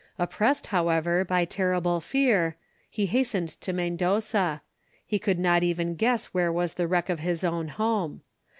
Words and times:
Oppressed, 0.17 0.65
however, 0.73 1.23
by 1.23 1.45
terrible 1.45 2.01
fear, 2.01 2.55
he 2.89 3.05
hastened 3.05 3.49
to 3.61 3.71
Mendoza. 3.71 4.63
He 5.05 5.19
could 5.19 5.37
not 5.37 5.61
even 5.61 5.93
guess 5.93 6.33
where 6.33 6.51
was 6.51 6.73
the 6.73 6.87
wreck 6.87 7.07
of 7.07 7.19
his 7.19 7.43
own 7.43 7.67
home. 7.67 8.21